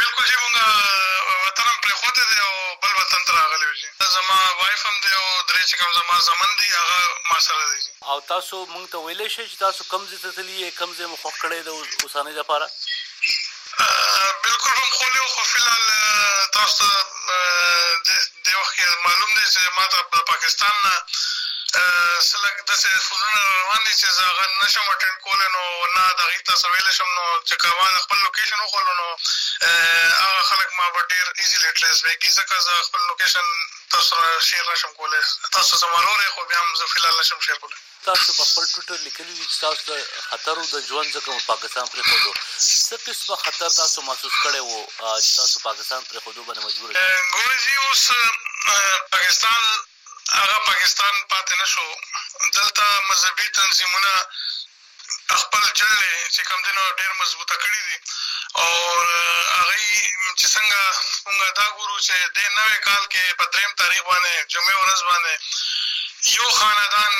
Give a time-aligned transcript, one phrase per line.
[0.00, 0.56] بالکل چې مونږ
[1.46, 5.24] وطن هم پرېښودی دی او بل وطن ته راغلی وو زما وایف هم دی او
[5.48, 6.98] درې چې کوم زما زمن دی هغه
[7.32, 10.56] ما سره دی او تاسو مونږ ته ویلی شئ چې تاسو کوم ځای ته تللي
[10.60, 12.70] یې کوم ځای مو خوښ کړی دی اوسنۍ دپاره
[14.44, 16.84] بالکل هم خولی خو فلحال تاسو
[17.28, 20.92] ته دې وخت معلوم دی چې ما ته د پاکستان نه
[21.72, 25.62] څه لږ داسې فونونه را روان دي چې زه هغه نه شم اټینډ کولی نو
[25.96, 29.16] نه د هغې ته سویلی شم نو چې که ما د خپل لوکیشن وخولو نو
[30.24, 33.46] هغه خلک ما به ډېر ایزیلي ټریس بهکي ځکه زه خپل لوکیشن
[33.90, 35.16] تاسو سره شیر نه شم کولی
[35.58, 37.74] تاسو زما لور خو بیا هم زه فلحال نه شم شیر کولی
[38.06, 41.86] تاسو په خپل ټویټر لیکلي دي چې تاسو ته خطر د ژوند ځکه مو پاکستان
[41.86, 42.32] پرېښودو
[42.86, 44.86] څه قسمه خطر تاسو محسوس کړی وو
[45.22, 48.10] چې تاسو پاکستان پرېښودو باندې مجبور ګورې جي اوس
[49.16, 49.60] پاکستان
[50.38, 51.96] هغه پاکستان پاتې نشو
[52.54, 54.12] دلته مذهبي تنظیمونه
[55.40, 57.96] خپل جړې چې کوم دینو ډېر مضبوطه کړې دي
[58.62, 58.70] او
[59.58, 59.74] هغه
[60.38, 60.80] چې څنګه
[61.24, 65.34] موږ دا ګورو چې د نوې کال کې په دریم تاریخ باندې جمعه ورځ باندې
[66.38, 67.12] یو خاندان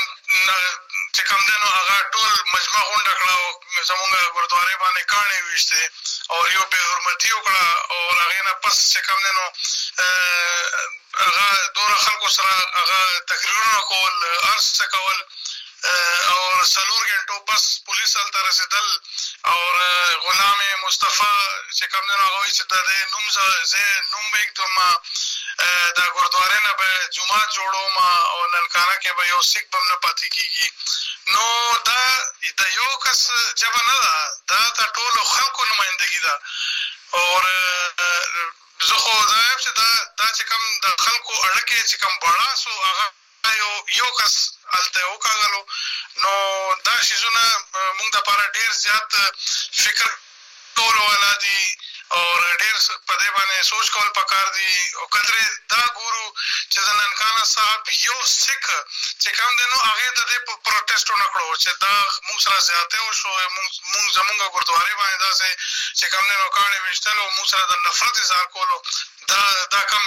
[1.15, 5.91] چې کوم دینو هغه ټول مجمع غونډه کړه او زمونږ ګردوارې باندې کاڼې ویشته
[6.31, 9.47] او یو به حرمتي وکړه او هغه نه پس چې کوم دینو
[11.17, 15.19] هغه دوه خلکو سره هغه تقریرونه کول ارس کول
[16.31, 18.89] او سلور غنټو پس پولیس ال تر رسیدل
[19.47, 19.59] او
[20.27, 21.39] غلام مصطفی
[21.79, 22.75] چې کوم نه هغه چې د
[23.13, 23.27] نوم
[23.73, 24.77] زه نوم وکړم
[25.97, 29.97] د ګردوارې نه به جمعه جوړو ما او نلکانه کې به یو سیک بم نه
[30.03, 30.73] پاتې کیږي
[31.33, 31.47] نو
[31.87, 32.03] دا
[32.61, 33.27] د یو کس
[33.61, 34.17] جبه نه ده
[34.51, 36.35] دا د ټولو خلکو نمائندګي ده
[37.19, 38.51] او
[38.89, 42.15] زه خو دا یم چې دا دا چې کوم د خلکو اړه کې چې کوم
[42.25, 43.07] بڑا سو هغه
[43.61, 44.33] یو یو کس
[44.79, 45.61] الته وکړلو
[46.23, 46.33] نو
[46.87, 47.45] دا شیزونه
[47.97, 49.11] موږ د لپاره ډیر زیات
[49.83, 50.09] فکر
[50.77, 51.59] کول ولا دي
[52.11, 52.23] او
[52.61, 52.77] ډېر
[53.09, 55.43] په دې باندې سوچ کول پکار دي او کتره
[55.75, 56.27] دا ګورو
[56.73, 58.69] چې د ننکانا صاحب یو سکھ
[59.23, 63.13] چې کوم دنو هغه د دې پروټیسټ نه کړو چې دا موږ سره زیاته او
[63.21, 65.57] شو موږ زمونږ ګردوارې باندې دا سه
[65.99, 68.83] چې کوم دنو کاڼي وشتلو موږ سره د نفرت اظهار کولو
[69.29, 69.43] دا
[69.73, 70.07] دا کم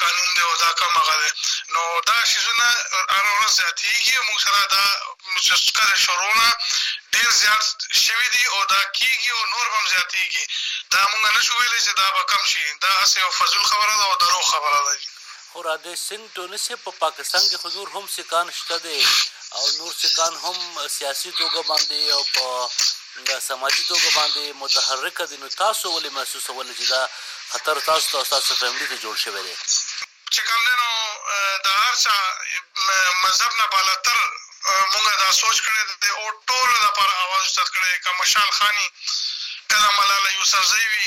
[0.00, 1.38] قانون دی او دا کم هغه دی
[1.74, 1.82] نو
[2.12, 2.64] دا شیزونه
[3.10, 6.56] هر ورځ زیاتېږي موږ سره دا چې څنګه شروع نه
[7.14, 10.44] ډېر زیات شوي دي او دا کیږي او نور هم زیاتېږي
[10.92, 13.96] دا موږ نه شو ویلی چې دا به کم شي دا هسې یو فضول خبره
[13.96, 14.98] ده او درو خبره ده
[15.52, 19.08] خو را د سنگ ټونسې په پا پاکستان کې حضور هم سکان شته دی
[19.50, 22.70] او نور سکان هم سیاسي توګه باندې او په
[23.40, 27.08] سماجي توګه باندې متحرک دي نو تاسو ولې محسوسول چې دا
[27.52, 29.56] خطر تاسو ته تاسو فیملی ته جوړ شوی دی
[30.32, 30.90] چې کوم دی نو
[31.64, 32.12] د هر څه
[33.24, 34.20] مذهب نه بالاتر
[34.92, 38.90] موږ دا سوچ کړی دی او ټولو لپاره اواز استاد کړی که مشال خاني
[39.72, 41.06] کله ملاله یوسفزۍ وي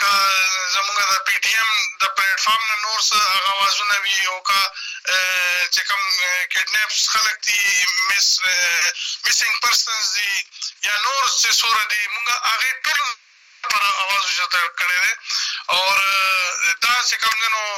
[0.00, 0.06] که
[0.74, 4.36] زمونږ د پی ټي ایم د پلیټ فارم نه نور څه هغه اوازونه وي او
[4.50, 4.58] که
[5.74, 6.02] چې کوم
[6.52, 7.60] کډنیپس خلک دي
[8.08, 8.28] مس
[9.24, 10.32] میسنګ پرسنز دي
[10.88, 13.04] یا نور څه سوره دي مونږ هغې ټول
[13.70, 15.12] پر اواز اوچته کړی دی
[15.74, 15.82] او
[16.82, 17.76] دا چې کوم دنو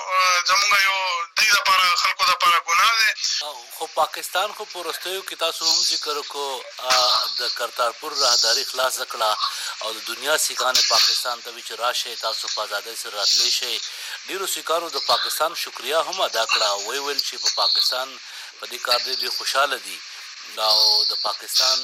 [0.49, 5.67] زمونږ یو د دې لپاره خلکو لپاره ګناه ده خو پاکستان خو پرستیو کې تاسو
[5.67, 6.45] هم ذکر کو
[7.39, 9.49] د کرتارپور راهداري خلاص کړه
[9.83, 13.79] او د دنیا سیکانه پاکستان ته وچ راشه تاسو په آزادۍ سره راتلی شي
[14.27, 18.15] ډیرو سیکانو د پاکستان شکریا هم ادا کړه وی ویل چې په پاکستان
[18.61, 19.99] په دې کار دې خوشاله دي
[20.57, 21.79] او د پاکستان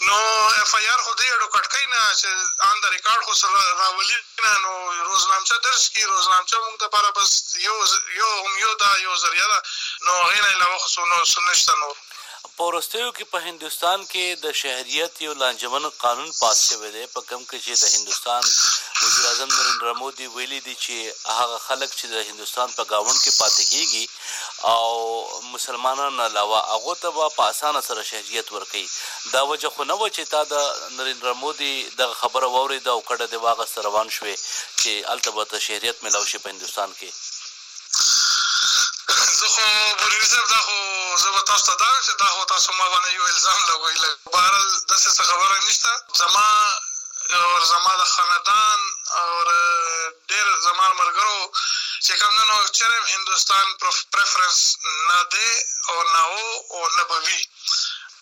[0.00, 0.18] نو
[0.62, 2.28] اف ای آر خو دې اډو کټ کین چې
[2.68, 7.10] آن د ریکارډ خو سره راولي نه نو روزنامچه درس کی روزنامچه موږ د لپاره
[7.10, 7.76] بس یو
[8.20, 9.60] یو هم یو دا یو ذریعہ
[10.06, 11.94] نو غیر علاوه خو نو سنشت نو
[12.56, 17.44] پورستیو کې په هندستان کې د شهریت یو لانجمن قانون پاس شوی دی په کوم
[17.50, 18.42] کې چې د هندستان
[19.02, 20.96] وزیر اعظم نریندر مودي ویلي دي چې
[21.36, 24.04] هغه خلک چې د هندستان په گاون کې پاتې کیږي
[24.74, 24.90] او
[25.54, 27.08] مسلمانانو علاوه هغه ته
[27.38, 28.86] په اسانه سره شهریت ورکړي
[29.36, 30.56] دا وجه خو نه و چې تا د
[30.98, 34.36] نریندر مودي د خبره ووري دا وکړه د واغ سره روان شوې
[34.82, 37.10] چې التبته شهریت ملو شي په هندستان کې
[39.34, 39.66] زه خو
[40.04, 40.80] بریزم دا خو
[41.16, 43.94] زه به تاسو ته دا وایم چې دا هو تاسو ما باندې یو الزام لګوي
[44.32, 46.46] بهرحال داسې خبره نشته زما
[47.34, 48.78] او زما د خاندان
[49.20, 49.28] او
[50.30, 51.38] ډېر زما ملګرو
[52.06, 53.66] چې کوم نو چرم هندستان
[54.12, 54.58] پریفرنس
[55.08, 55.48] نه دی
[55.90, 57.40] او نه او نه به وي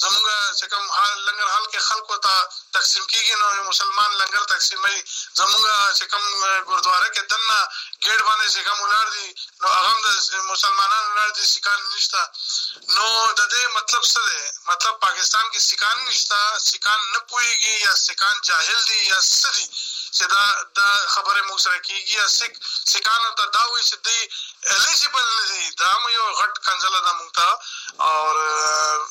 [0.02, 0.26] زموږ
[0.60, 0.86] چې کوم
[1.26, 2.36] لنګر حال کې خلکو ته
[2.76, 4.98] تقسیم کیږي نو مسلمان لنګر تقسیمي
[5.40, 5.64] زموږ
[5.98, 6.26] چې کوم
[6.70, 7.58] ګردواره کې دنه
[8.06, 9.28] ګډ باندې چې کوم ولر دي
[9.62, 12.22] نو هغه د مسلمانانو ولر دي سکان نشته
[12.96, 13.08] نو
[13.40, 16.40] د دې مطلب څه دی مطلب پاکستان کې سکان نشته
[16.72, 19.66] سکان نه پويږي یا سکان جاهل دي یا سدي
[20.18, 20.46] چې دا
[20.82, 22.54] د خبره مو سره کیږي یا سک
[22.94, 24.20] سکان ته دا وایي چې دی
[24.76, 27.50] الیجیبل نه دي دا مو یو غټ کنځله ده مونږ ته
[28.10, 29.10] او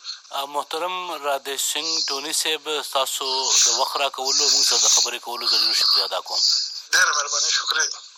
[0.56, 0.96] محترم
[1.28, 3.28] رادی سنګ ټوني صاحب ستاسو
[3.66, 6.40] د وخت راکولو موږ سره د خبرې کولو ضرور شکریا ادا کوم
[6.94, 8.03] ډېره مهرباني شکریه